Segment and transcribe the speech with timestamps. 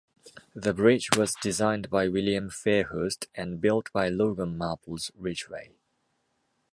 [0.55, 5.73] The bridge was designed by William Fairhurst and built by Logan-Marples Ridgway.